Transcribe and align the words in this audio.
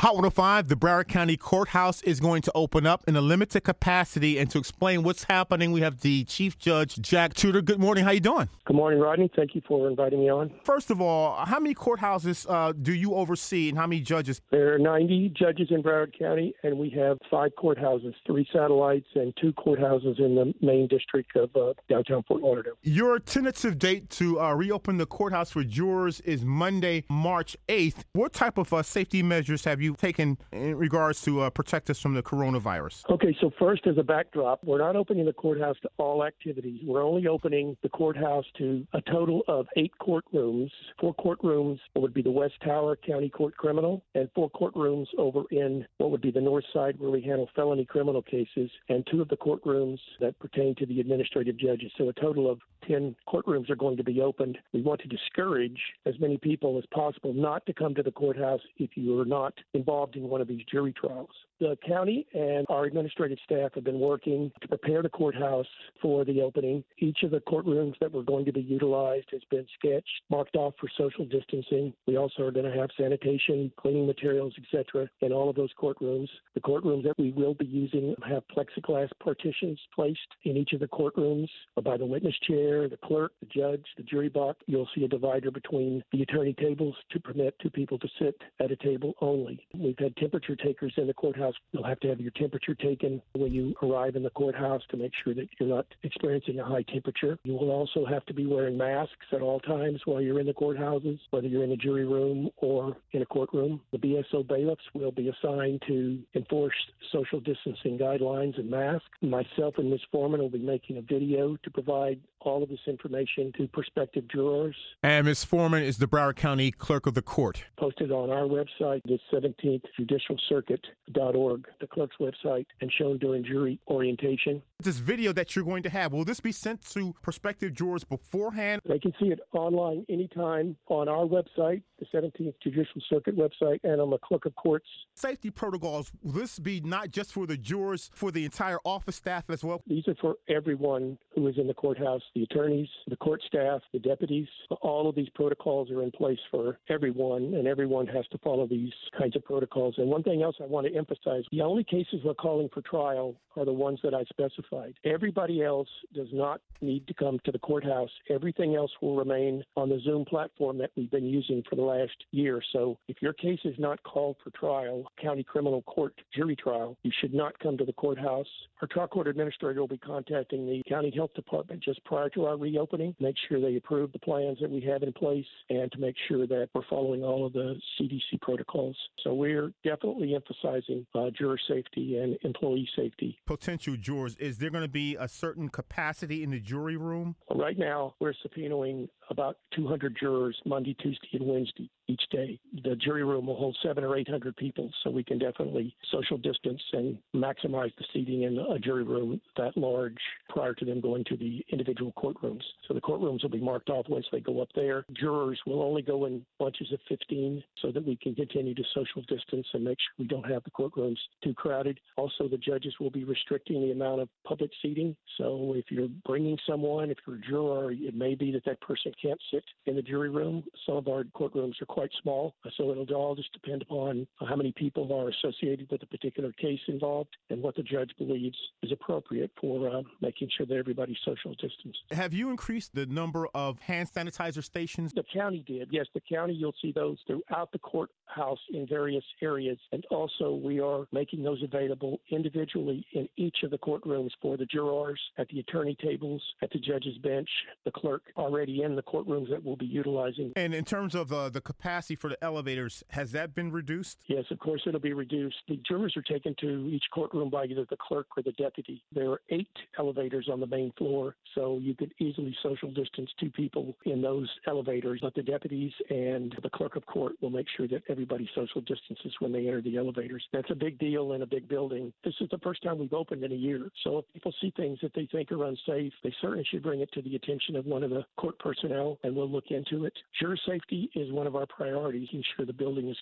Hot 0.00 0.14
105, 0.14 0.68
the 0.68 0.76
Broward 0.76 1.08
County 1.08 1.36
Courthouse 1.36 2.02
is 2.02 2.20
going 2.20 2.40
to 2.42 2.52
open 2.54 2.86
up 2.86 3.02
in 3.08 3.16
a 3.16 3.20
limited 3.20 3.64
capacity. 3.64 4.38
And 4.38 4.48
to 4.52 4.58
explain 4.58 5.02
what's 5.02 5.24
happening, 5.24 5.72
we 5.72 5.80
have 5.80 6.02
the 6.02 6.22
Chief 6.22 6.56
Judge, 6.56 7.00
Jack 7.00 7.34
Tuter. 7.34 7.60
Good 7.60 7.80
morning. 7.80 8.04
How 8.04 8.12
you 8.12 8.20
doing? 8.20 8.48
Good 8.64 8.76
morning, 8.76 9.00
Rodney. 9.00 9.28
Thank 9.34 9.56
you 9.56 9.62
for 9.66 9.88
inviting 9.88 10.20
me 10.20 10.30
on. 10.30 10.52
First 10.62 10.92
of 10.92 11.00
all, 11.00 11.44
how 11.44 11.58
many 11.58 11.74
courthouses 11.74 12.46
uh, 12.48 12.74
do 12.80 12.94
you 12.94 13.14
oversee 13.14 13.70
and 13.70 13.76
how 13.76 13.88
many 13.88 14.00
judges? 14.00 14.40
There 14.52 14.72
are 14.72 14.78
90 14.78 15.30
judges 15.36 15.66
in 15.72 15.82
Broward 15.82 16.16
County, 16.16 16.54
and 16.62 16.78
we 16.78 16.90
have 16.90 17.18
five 17.28 17.50
courthouses, 17.58 18.14
three 18.24 18.46
satellites, 18.52 19.08
and 19.16 19.34
two 19.40 19.52
courthouses 19.54 20.20
in 20.20 20.36
the 20.36 20.54
main 20.64 20.86
district 20.86 21.34
of 21.34 21.50
uh, 21.56 21.72
downtown 21.88 22.22
Fort 22.28 22.40
Lauderdale. 22.40 22.74
Your 22.84 23.18
tentative 23.18 23.80
date 23.80 24.10
to 24.10 24.40
uh, 24.40 24.54
reopen 24.54 24.98
the 24.98 25.06
courthouse 25.06 25.50
for 25.50 25.64
jurors 25.64 26.20
is 26.20 26.44
Monday, 26.44 27.02
March 27.08 27.56
8th. 27.68 28.04
What 28.12 28.32
type 28.32 28.58
of 28.58 28.72
uh, 28.72 28.84
safety 28.84 29.24
measures 29.24 29.64
have 29.64 29.80
you 29.80 29.87
taken 29.96 30.38
in 30.52 30.76
regards 30.76 31.22
to 31.22 31.40
uh, 31.40 31.50
protect 31.50 31.90
us 31.90 32.00
from 32.00 32.14
the 32.14 32.22
coronavirus? 32.22 33.08
Okay, 33.10 33.36
so 33.40 33.50
first, 33.58 33.86
as 33.86 33.98
a 33.98 34.02
backdrop, 34.02 34.62
we're 34.64 34.78
not 34.78 34.96
opening 34.96 35.24
the 35.24 35.32
courthouse 35.32 35.76
to 35.82 35.90
all 35.98 36.24
activities. 36.24 36.80
We're 36.84 37.02
only 37.02 37.26
opening 37.26 37.76
the 37.82 37.88
courthouse 37.88 38.44
to 38.58 38.86
a 38.92 39.00
total 39.02 39.42
of 39.48 39.66
eight 39.76 39.92
courtrooms. 40.00 40.70
Four 41.00 41.14
courtrooms 41.14 41.78
would 41.94 42.14
be 42.14 42.22
the 42.22 42.30
West 42.30 42.54
Tower 42.64 42.96
County 42.96 43.28
Court 43.28 43.56
Criminal, 43.56 44.02
and 44.14 44.28
four 44.34 44.50
courtrooms 44.50 45.06
over 45.16 45.42
in 45.50 45.86
what 45.98 46.10
would 46.10 46.20
be 46.20 46.30
the 46.30 46.40
North 46.40 46.64
Side 46.72 46.98
where 46.98 47.10
we 47.10 47.22
handle 47.22 47.48
felony 47.54 47.84
criminal 47.84 48.22
cases, 48.22 48.70
and 48.88 49.06
two 49.10 49.20
of 49.22 49.28
the 49.28 49.36
courtrooms 49.36 49.98
that 50.20 50.38
pertain 50.38 50.74
to 50.76 50.86
the 50.86 51.00
administrative 51.00 51.56
judges. 51.56 51.92
So 51.96 52.08
a 52.08 52.12
total 52.12 52.50
of 52.50 52.60
10 52.86 53.14
courtrooms 53.28 53.70
are 53.70 53.76
going 53.76 53.96
to 53.96 54.04
be 54.04 54.20
opened. 54.20 54.58
We 54.72 54.82
want 54.82 55.00
to 55.02 55.08
discourage 55.08 55.78
as 56.06 56.18
many 56.20 56.38
people 56.38 56.78
as 56.78 56.84
possible 56.92 57.32
not 57.32 57.64
to 57.66 57.72
come 57.72 57.94
to 57.94 58.02
the 58.02 58.10
courthouse 58.10 58.60
if 58.76 58.90
you 58.94 59.18
are 59.20 59.24
not 59.24 59.54
involved 59.78 60.16
in 60.16 60.28
one 60.28 60.40
of 60.40 60.48
these 60.48 60.64
jury 60.70 60.92
trials. 60.92 61.30
The 61.60 61.76
county 61.86 62.26
and 62.34 62.66
our 62.68 62.84
administrative 62.84 63.38
staff 63.44 63.72
have 63.74 63.82
been 63.82 63.98
working 63.98 64.52
to 64.60 64.68
prepare 64.68 65.02
the 65.02 65.08
courthouse 65.08 65.66
for 66.00 66.24
the 66.24 66.40
opening. 66.40 66.84
Each 66.98 67.24
of 67.24 67.32
the 67.32 67.40
courtrooms 67.40 67.94
that 68.00 68.12
were 68.12 68.22
going 68.22 68.44
to 68.44 68.52
be 68.52 68.60
utilized 68.60 69.26
has 69.32 69.42
been 69.50 69.66
sketched, 69.76 70.22
marked 70.30 70.54
off 70.54 70.74
for 70.78 70.88
social 70.96 71.24
distancing. 71.24 71.92
We 72.06 72.16
also 72.16 72.44
are 72.44 72.52
going 72.52 72.70
to 72.70 72.78
have 72.78 72.90
sanitation, 72.96 73.72
cleaning 73.76 74.06
materials, 74.06 74.54
etc., 74.56 75.08
in 75.20 75.32
all 75.32 75.50
of 75.50 75.56
those 75.56 75.70
courtrooms. 75.80 76.28
The 76.54 76.60
courtrooms 76.60 77.02
that 77.04 77.18
we 77.18 77.32
will 77.32 77.54
be 77.54 77.66
using 77.66 78.14
have 78.28 78.44
plexiglass 78.56 79.08
partitions 79.20 79.80
placed 79.92 80.20
in 80.44 80.56
each 80.56 80.72
of 80.74 80.80
the 80.80 80.88
courtrooms 80.88 81.48
by 81.82 81.96
the 81.96 82.06
witness 82.06 82.36
chair, 82.46 82.88
the 82.88 82.98
clerk, 83.04 83.32
the 83.40 83.46
judge, 83.46 83.84
the 83.96 84.04
jury 84.04 84.28
box. 84.28 84.60
You'll 84.66 84.88
see 84.94 85.04
a 85.04 85.08
divider 85.08 85.50
between 85.50 86.04
the 86.12 86.22
attorney 86.22 86.54
tables 86.54 86.94
to 87.10 87.20
permit 87.20 87.56
two 87.60 87.70
people 87.70 87.98
to 87.98 88.08
sit 88.20 88.40
at 88.60 88.70
a 88.70 88.76
table 88.76 89.14
only. 89.20 89.66
We've 89.74 89.98
had 89.98 90.16
temperature 90.16 90.56
takers 90.56 90.94
in 90.96 91.06
the 91.06 91.14
courthouse. 91.14 91.54
You'll 91.72 91.84
have 91.84 92.00
to 92.00 92.08
have 92.08 92.20
your 92.20 92.30
temperature 92.32 92.74
taken 92.74 93.20
when 93.34 93.52
you 93.52 93.74
arrive 93.82 94.16
in 94.16 94.22
the 94.22 94.30
courthouse 94.30 94.82
to 94.90 94.96
make 94.96 95.12
sure 95.22 95.34
that 95.34 95.48
you're 95.58 95.68
not 95.68 95.86
experiencing 96.02 96.58
a 96.58 96.64
high 96.64 96.82
temperature. 96.82 97.38
You 97.44 97.52
will 97.52 97.70
also 97.70 98.06
have 98.06 98.24
to 98.26 98.34
be 98.34 98.46
wearing 98.46 98.78
masks 98.78 99.26
at 99.32 99.42
all 99.42 99.60
times 99.60 100.00
while 100.04 100.20
you're 100.20 100.40
in 100.40 100.46
the 100.46 100.54
courthouses, 100.54 101.18
whether 101.30 101.46
you're 101.48 101.64
in 101.64 101.72
a 101.72 101.76
jury 101.76 102.06
room 102.06 102.50
or 102.56 102.96
in 103.12 103.22
a 103.22 103.26
courtroom. 103.26 103.80
The 103.92 103.98
BSO 103.98 104.46
bailiffs 104.46 104.84
will 104.94 105.12
be 105.12 105.28
assigned 105.28 105.82
to 105.86 106.18
enforce 106.34 106.74
social 107.12 107.40
distancing 107.40 107.98
guidelines 107.98 108.58
and 108.58 108.70
masks. 108.70 109.08
Myself 109.20 109.74
and 109.78 109.90
Ms. 109.90 110.00
Forman 110.10 110.40
will 110.40 110.48
be 110.48 110.58
making 110.58 110.96
a 110.96 111.02
video 111.02 111.56
to 111.62 111.70
provide 111.70 112.20
all 112.40 112.62
of 112.62 112.68
this 112.68 112.78
information 112.86 113.52
to 113.56 113.68
prospective 113.68 114.28
jurors. 114.28 114.76
And 115.02 115.26
Ms. 115.26 115.44
Forman 115.44 115.82
is 115.82 115.98
the 115.98 116.06
Broward 116.06 116.36
County 116.36 116.70
Clerk 116.70 117.06
of 117.06 117.14
the 117.14 117.22
Court. 117.22 117.64
Posted 117.78 118.10
on 118.10 118.30
our 118.30 118.44
website, 118.44 119.02
the 119.04 119.18
17th 119.32 119.82
Judicial 119.96 120.36
Circuit.org, 120.48 121.66
the 121.80 121.86
clerk's 121.86 122.16
website, 122.20 122.66
and 122.80 122.92
shown 122.92 123.18
during 123.18 123.44
jury 123.44 123.78
orientation. 123.88 124.62
This 124.80 124.98
video 124.98 125.32
that 125.32 125.56
you're 125.56 125.64
going 125.64 125.82
to 125.82 125.90
have, 125.90 126.12
will 126.12 126.24
this 126.24 126.40
be 126.40 126.52
sent 126.52 126.88
to 126.90 127.14
prospective 127.22 127.74
jurors 127.74 128.04
beforehand? 128.04 128.82
They 128.86 128.98
can 128.98 129.12
see 129.20 129.26
it 129.26 129.40
online 129.52 130.06
anytime 130.08 130.76
on 130.86 131.08
our 131.08 131.24
website, 131.24 131.82
the 131.98 132.06
17th 132.14 132.54
Judicial 132.62 133.00
Circuit 133.08 133.36
website, 133.36 133.80
and 133.82 134.00
on 134.00 134.10
the 134.10 134.18
Clerk 134.18 134.46
of 134.46 134.54
Courts. 134.54 134.86
Safety 135.14 135.50
protocols, 135.50 136.12
will 136.22 136.32
this 136.32 136.58
be 136.58 136.80
not 136.80 137.10
just 137.10 137.32
for 137.32 137.46
the 137.46 137.56
jurors, 137.56 138.10
for 138.14 138.30
the 138.30 138.44
entire 138.44 138.78
office 138.84 139.16
staff 139.16 139.50
as 139.50 139.64
well? 139.64 139.82
These 139.86 140.06
are 140.08 140.14
for 140.20 140.36
everyone 140.48 141.18
who 141.34 141.46
is 141.48 141.58
in 141.58 141.66
the 141.66 141.74
courthouse 141.74 142.22
the 142.34 142.42
attorneys, 142.42 142.88
the 143.08 143.16
court 143.16 143.42
staff, 143.46 143.80
the 143.92 143.98
deputies. 143.98 144.48
All 144.80 145.08
of 145.08 145.14
these 145.14 145.28
protocols 145.34 145.90
are 145.90 146.02
in 146.02 146.10
place 146.10 146.38
for 146.50 146.78
everyone, 146.88 147.54
and 147.54 147.66
everyone 147.66 148.06
has 148.08 148.26
to 148.28 148.38
follow 148.38 148.66
these 148.66 148.92
kinds 149.18 149.36
of 149.36 149.44
protocols. 149.44 149.94
And 149.98 150.08
one 150.08 150.22
thing 150.22 150.42
else 150.42 150.56
I 150.60 150.66
want 150.66 150.86
to 150.86 150.94
emphasize 150.94 151.44
the 151.50 151.62
only 151.62 151.84
cases 151.84 152.20
we're 152.24 152.34
calling 152.34 152.68
for 152.72 152.82
trial 152.82 153.34
are 153.56 153.64
the 153.64 153.72
ones 153.72 154.00
that 154.02 154.14
I 154.14 154.24
specified. 154.24 154.94
Everybody 155.04 155.62
else 155.62 155.88
does 156.14 156.28
not 156.32 156.60
need 156.80 157.06
to 157.08 157.14
come 157.14 157.38
to 157.44 157.52
the 157.52 157.58
courthouse. 157.58 158.10
Everything 158.30 158.76
else 158.76 158.90
will 159.00 159.16
remain 159.16 159.64
on 159.76 159.88
the 159.88 160.00
Zoom 160.04 160.24
platform 160.24 160.78
that 160.78 160.90
we've 160.96 161.10
been 161.10 161.26
using 161.26 161.62
for 161.68 161.76
the 161.76 161.82
last 161.82 162.24
year. 162.30 162.62
So 162.72 162.98
if 163.08 163.20
your 163.20 163.32
case 163.32 163.60
is 163.64 163.74
not 163.78 164.02
called 164.02 164.36
for 164.42 164.50
trial, 164.50 165.10
county 165.20 165.42
criminal 165.42 165.82
court 165.82 166.14
jury 166.34 166.56
trial, 166.56 166.96
you 167.02 167.12
should 167.20 167.34
not 167.34 167.58
come 167.58 167.76
to 167.78 167.84
the 167.84 167.92
courthouse. 167.92 168.46
Our 168.80 168.88
trial 168.88 169.08
court 169.08 169.28
administrator 169.28 169.80
will 169.80 169.88
be 169.88 169.98
contacting 169.98 170.66
the 170.66 170.82
county 170.88 171.12
health 171.14 171.34
department 171.34 171.82
just 171.82 172.04
prior 172.04 172.17
to 172.30 172.46
our 172.46 172.56
reopening, 172.56 173.14
make 173.20 173.36
sure 173.48 173.60
they 173.60 173.76
approve 173.76 174.12
the 174.12 174.18
plans 174.18 174.58
that 174.60 174.70
we 174.70 174.80
have 174.82 175.02
in 175.02 175.12
place, 175.12 175.46
and 175.70 175.90
to 175.92 175.98
make 175.98 176.16
sure 176.28 176.46
that 176.46 176.68
we're 176.74 176.82
following 176.88 177.22
all 177.22 177.46
of 177.46 177.52
the 177.52 177.76
CDC 178.00 178.40
protocols. 178.40 178.96
So 179.22 179.34
we're 179.34 179.72
definitely 179.84 180.34
emphasizing 180.34 181.06
uh, 181.14 181.30
juror 181.36 181.58
safety 181.68 182.18
and 182.18 182.36
employee 182.42 182.88
safety. 182.96 183.38
Potential 183.46 183.96
jurors, 183.96 184.36
is 184.36 184.58
there 184.58 184.70
going 184.70 184.84
to 184.84 184.88
be 184.88 185.16
a 185.16 185.28
certain 185.28 185.68
capacity 185.68 186.42
in 186.42 186.50
the 186.50 186.60
jury 186.60 186.96
room? 186.96 187.36
Right 187.54 187.78
now, 187.78 188.14
we're 188.20 188.34
subpoenaing 188.44 189.08
about 189.30 189.58
200 189.74 190.16
jurors 190.18 190.56
Monday, 190.64 190.94
Tuesday, 191.00 191.28
and 191.34 191.46
Wednesday 191.46 191.90
each 192.08 192.22
day. 192.30 192.58
The 192.84 192.96
jury 192.96 193.24
room 193.24 193.46
will 193.46 193.56
hold 193.56 193.76
seven 193.82 194.02
or 194.02 194.16
800 194.16 194.56
people, 194.56 194.90
so 195.02 195.10
we 195.10 195.22
can 195.22 195.38
definitely 195.38 195.94
social 196.10 196.38
distance 196.38 196.80
and 196.92 197.18
maximize 197.34 197.94
the 197.96 198.04
seating 198.12 198.42
in 198.42 198.58
a 198.58 198.78
jury 198.78 199.04
room 199.04 199.40
that 199.56 199.76
large 199.76 200.16
prior 200.48 200.74
to 200.74 200.84
them 200.84 201.00
going 201.00 201.24
to 201.24 201.36
the 201.36 201.64
individual 201.70 202.07
courtrooms. 202.12 202.62
So 202.86 202.94
the 202.94 203.00
courtrooms 203.00 203.42
will 203.42 203.50
be 203.50 203.60
marked 203.60 203.90
off 203.90 204.06
once 204.08 204.26
they 204.32 204.40
go 204.40 204.60
up 204.60 204.68
there. 204.74 205.04
Jurors 205.12 205.60
will 205.66 205.82
only 205.82 206.02
go 206.02 206.26
in 206.26 206.44
bunches 206.58 206.92
of 206.92 207.00
15 207.08 207.62
so 207.82 207.90
that 207.92 208.04
we 208.04 208.16
can 208.16 208.34
continue 208.34 208.74
to 208.74 208.82
social 208.94 209.22
distance 209.22 209.66
and 209.74 209.84
make 209.84 209.98
sure 209.98 210.14
we 210.18 210.26
don't 210.26 210.50
have 210.50 210.62
the 210.64 210.70
courtrooms 210.70 211.18
too 211.42 211.54
crowded. 211.54 211.98
Also, 212.16 212.48
the 212.48 212.58
judges 212.58 212.94
will 213.00 213.10
be 213.10 213.24
restricting 213.24 213.80
the 213.80 213.92
amount 213.92 214.20
of 214.20 214.28
public 214.46 214.70
seating. 214.82 215.16
So 215.36 215.74
if 215.76 215.86
you're 215.90 216.08
bringing 216.26 216.58
someone, 216.66 217.10
if 217.10 217.18
you're 217.26 217.36
a 217.36 217.40
juror, 217.40 217.92
it 217.92 218.14
may 218.14 218.34
be 218.34 218.52
that 218.52 218.64
that 218.64 218.80
person 218.80 219.12
can't 219.20 219.40
sit 219.52 219.64
in 219.86 219.96
the 219.96 220.02
jury 220.02 220.30
room. 220.30 220.64
Some 220.86 220.96
of 220.96 221.08
our 221.08 221.24
courtrooms 221.24 221.80
are 221.82 221.86
quite 221.86 222.10
small, 222.22 222.54
so 222.76 222.90
it'll 222.90 223.08
all 223.14 223.34
just 223.34 223.52
depend 223.52 223.82
upon 223.82 224.26
how 224.40 224.56
many 224.56 224.72
people 224.72 225.12
are 225.12 225.28
associated 225.28 225.88
with 225.90 226.02
a 226.02 226.06
particular 226.06 226.52
case 226.52 226.80
involved 226.88 227.36
and 227.50 227.62
what 227.62 227.76
the 227.76 227.82
judge 227.82 228.10
believes 228.18 228.56
is 228.82 228.92
appropriate 228.92 229.50
for 229.60 229.88
uh, 229.88 230.02
making 230.20 230.48
sure 230.56 230.66
that 230.66 230.76
everybody's 230.76 231.18
social 231.24 231.52
distance. 231.52 231.96
Have 232.12 232.32
you 232.32 232.50
increased 232.50 232.94
the 232.94 233.06
number 233.06 233.46
of 233.54 233.78
hand 233.80 234.08
sanitizer 234.12 234.62
stations? 234.62 235.12
The 235.12 235.24
county 235.32 235.64
did. 235.66 235.88
Yes, 235.90 236.06
the 236.14 236.20
county, 236.20 236.54
you'll 236.54 236.74
see 236.80 236.92
those 236.92 237.18
throughout 237.26 237.70
the 237.72 237.78
courthouse 237.78 238.58
in 238.72 238.86
various 238.86 239.24
areas. 239.42 239.78
And 239.92 240.04
also, 240.10 240.54
we 240.54 240.80
are 240.80 241.06
making 241.12 241.42
those 241.42 241.62
available 241.62 242.20
individually 242.30 243.06
in 243.12 243.28
each 243.36 243.58
of 243.62 243.70
the 243.70 243.78
courtrooms 243.78 244.30
for 244.40 244.56
the 244.56 244.66
jurors, 244.66 245.20
at 245.38 245.48
the 245.48 245.60
attorney 245.60 245.96
tables, 246.02 246.42
at 246.62 246.70
the 246.70 246.78
judge's 246.78 247.18
bench, 247.18 247.48
the 247.84 247.90
clerk 247.90 248.22
already 248.36 248.82
in 248.82 248.96
the 248.96 249.02
courtrooms 249.02 249.50
that 249.50 249.62
we'll 249.62 249.76
be 249.76 249.86
utilizing. 249.86 250.52
And 250.56 250.74
in 250.74 250.84
terms 250.84 251.14
of 251.14 251.32
uh, 251.32 251.48
the 251.48 251.60
capacity 251.60 252.16
for 252.16 252.28
the 252.28 252.42
elevators, 252.42 253.02
has 253.10 253.32
that 253.32 253.54
been 253.54 253.70
reduced? 253.72 254.18
Yes, 254.26 254.44
of 254.50 254.58
course, 254.58 254.82
it'll 254.86 255.00
be 255.00 255.12
reduced. 255.12 255.56
The 255.68 255.80
jurors 255.88 256.16
are 256.16 256.22
taken 256.22 256.54
to 256.60 256.88
each 256.88 257.04
courtroom 257.12 257.50
by 257.50 257.64
either 257.64 257.86
the 257.88 257.96
clerk 257.96 258.26
or 258.36 258.42
the 258.42 258.52
deputy. 258.52 259.02
There 259.12 259.30
are 259.30 259.40
eight 259.50 259.68
elevators 259.98 260.48
on 260.50 260.60
the 260.60 260.66
main 260.66 260.92
floor, 260.96 261.36
so 261.54 261.78
you 261.88 261.94
could 261.94 262.12
easily 262.18 262.54
social 262.62 262.90
distance 262.90 263.30
two 263.40 263.50
people 263.50 263.96
in 264.04 264.20
those 264.20 264.48
elevators. 264.66 265.20
But 265.22 265.34
the 265.34 265.42
deputies 265.42 265.92
and 266.10 266.54
the 266.62 266.70
clerk 266.70 266.96
of 266.96 267.06
court 267.06 267.32
will 267.40 267.50
make 267.50 267.66
sure 267.76 267.88
that 267.88 268.02
everybody 268.08 268.48
social 268.54 268.82
distances 268.82 269.34
when 269.38 269.52
they 269.52 269.66
enter 269.66 269.80
the 269.80 269.96
elevators. 269.96 270.44
That's 270.52 270.70
a 270.70 270.74
big 270.74 270.98
deal 270.98 271.32
in 271.32 271.42
a 271.42 271.46
big 271.46 271.68
building. 271.68 272.12
This 272.24 272.34
is 272.40 272.48
the 272.50 272.58
first 272.58 272.82
time 272.82 272.98
we've 272.98 273.12
opened 273.12 273.42
in 273.42 273.52
a 273.52 273.56
year. 273.56 273.88
So 274.04 274.18
if 274.18 274.24
people 274.32 274.54
see 274.60 274.72
things 274.76 274.98
that 275.02 275.14
they 275.14 275.26
think 275.32 275.50
are 275.50 275.64
unsafe, 275.64 276.12
they 276.22 276.34
certainly 276.40 276.66
should 276.70 276.82
bring 276.82 277.00
it 277.00 277.10
to 277.12 277.22
the 277.22 277.36
attention 277.36 277.76
of 277.76 277.86
one 277.86 278.02
of 278.02 278.10
the 278.10 278.24
court 278.36 278.58
personnel 278.58 279.18
and 279.24 279.34
we'll 279.34 279.50
look 279.50 279.70
into 279.70 280.04
it. 280.04 280.12
Juror 280.38 280.58
safety 280.66 281.10
is 281.14 281.32
one 281.32 281.46
of 281.46 281.56
our 281.56 281.66
priorities, 281.66 282.28
ensure 282.32 282.66
the 282.66 282.72
building 282.72 283.08
is 283.08 283.16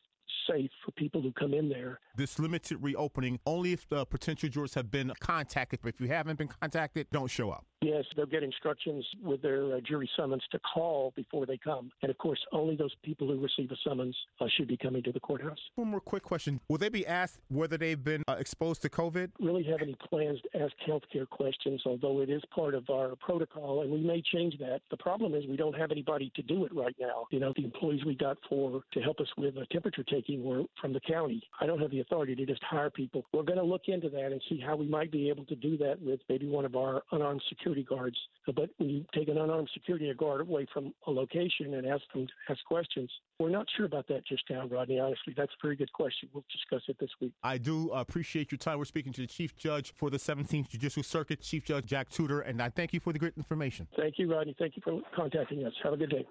safe 0.49 0.71
for 0.85 0.93
people 0.93 1.23
who 1.23 1.33
come 1.33 1.55
in 1.55 1.69
there. 1.69 2.01
This 2.17 2.39
limited 2.39 2.79
reopening 2.81 3.39
only 3.47 3.73
if 3.73 3.89
the 3.89 4.07
potential 4.07 4.49
jurors 4.49 4.75
have 4.75 4.91
been 4.91 5.13
contacted. 5.21 5.81
But 5.83 5.95
If 5.95 6.01
you 6.01 6.09
haven't 6.09 6.39
been 6.39 6.49
contacted, 6.49 7.09
don't 7.11 7.31
show 7.31 7.51
up. 7.51 7.65
Yes, 7.83 8.05
they'll 8.17 8.27
get 8.27 8.43
instructions 8.43 9.07
with 9.23 9.43
their 9.43 9.77
uh, 9.77 9.81
jury 9.81 10.09
summons 10.17 10.43
to 10.51 10.59
call 10.59 11.13
before 11.15 11.45
they 11.45 11.59
come. 11.59 11.91
And 12.03 12.11
of 12.11 12.17
course, 12.17 12.39
only 12.53 12.75
those 12.75 12.95
people 13.03 13.29
who 13.29 13.39
receive 13.39 13.71
a 13.71 13.77
summons 13.87 14.17
uh, 14.41 14.47
should 14.57 14.67
be 14.67 14.79
coming 14.79 15.03
to 15.03 15.13
the 15.13 15.21
courthouse. 15.21 15.59
One 15.75 15.89
more 15.89 16.01
quick 16.01 16.23
question. 16.23 16.59
Will 16.69 16.79
they 16.79 16.89
be 16.89 17.07
asked 17.07 17.39
whether 17.49 17.77
they've 17.77 18.03
been 18.03 18.23
uh, 18.29 18.37
exposed 18.39 18.81
to 18.83 18.89
COVID? 18.89 19.31
Really 19.41 19.63
have 19.65 19.83
any 19.83 19.95
plans 20.09 20.39
to 20.43 20.63
ask 20.63 20.73
healthcare 20.89 21.29
questions, 21.29 21.83
although 21.85 22.23
it 22.23 22.31
is 22.31 22.43
part 22.55 22.75
of 22.75 22.89
our 22.89 23.15
protocol, 23.17 23.83
and 23.83 23.91
we 23.91 24.01
may 24.01 24.23
change 24.23 24.59
that. 24.59 24.81
The 24.91 24.97
problem 24.97 25.35
is 25.35 25.47
we 25.47 25.57
don't 25.57 25.77
have 25.77 25.91
anybody 25.91 26.33
to 26.35 26.43
do 26.43 26.65
it 26.65 26.75
right 26.75 26.97
now. 26.99 27.27
You 27.31 27.41
know, 27.41 27.53
the 27.55 27.65
employees 27.65 28.05
we 28.07 28.15
got 28.15 28.39
for 28.49 28.83
to 28.93 29.01
help 29.01 29.21
us 29.21 29.29
with 29.37 29.57
a 29.59 29.67
temperature 29.67 30.03
taking 30.17 30.43
were 30.43 30.63
from 30.81 30.93
the 30.93 31.01
county. 31.01 31.43
I 31.61 31.67
don't 31.67 31.81
have 31.81 31.91
the 31.91 32.01
authority 32.01 32.35
to 32.35 32.47
just 32.47 32.63
hire 32.63 32.91
people. 32.91 33.25
We're 33.33 33.43
going 33.43 33.59
to 33.59 33.65
look 33.65 33.83
into 33.89 34.09
that 34.11 34.33
and 34.33 34.41
see 34.49 34.63
how 34.65 34.77
we 34.77 34.87
might 34.87 35.11
be 35.11 35.29
able 35.29 35.45
to 35.47 35.55
do 35.55 35.77
that 35.79 36.01
with 36.01 36.21
maybe 36.29 36.47
one 36.47 36.65
of 36.65 36.75
our 36.77 37.03
unarmed 37.13 37.43
security 37.49 37.83
guards. 37.83 38.17
But 38.47 38.71
when 38.79 38.89
you 38.89 39.05
take 39.15 39.29
an 39.29 39.39
unarmed 39.39 39.69
security 39.75 40.13
guard 40.15 40.41
away 40.41 40.67
from 40.73 40.95
a 41.07 41.11
location 41.11 41.75
and 41.75 41.87
ask 41.87 42.03
them 42.15 42.27
to 42.27 42.53
ask 42.53 42.65
questions, 42.65 43.11
we're 43.39 43.51
not 43.51 43.67
sure 43.77 43.87
about 43.87 44.09
that 44.09 44.27
just 44.27 44.45
now, 44.49 44.67
Rodney. 44.67 44.99
Honestly, 44.99 45.35
that's 45.37 45.53
a 45.53 45.67
very 45.67 45.77
good 45.77 45.93
question. 45.93 46.29
We'll 46.33 46.45
discuss 46.51 46.83
it 46.89 46.97
this 46.99 47.11
week. 47.21 47.33
I 47.43 47.59
do 47.59 47.91
appreciate 47.91 48.51
your 48.51 48.59
time. 48.59 48.79
We're 48.79 48.85
speaking 48.85 49.13
to 49.15 49.21
the 49.23 49.27
Chief 49.27 49.57
Judge 49.57 49.93
for 49.95 50.11
the 50.11 50.19
17th 50.19 50.69
Judicial 50.69 51.03
Circuit, 51.03 51.43
Chief 51.43 51.65
Judge 51.65 51.87
Jack 51.87 52.09
Tuter, 52.09 52.41
and 52.41 52.63
I 52.63 52.71
thank 52.71 52.93
you 52.93 53.01
for 53.01 53.13
the 53.13 53.19
great 53.19 53.35
information. 53.37 53.87
Thank 53.97 54.19
you, 54.19 54.33
Rodney. 54.33 54.55
Thank 54.59 54.77
you 54.77 54.83
for 54.85 55.01
contacting 55.15 55.65
us. 55.65 55.73
Have 55.83 55.93
a 55.93 55.97
good 55.97 56.11
day. 56.11 56.27